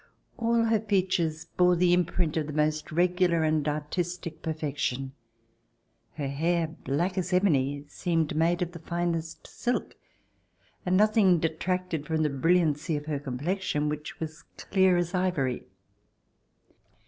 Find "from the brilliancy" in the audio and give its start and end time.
12.07-12.97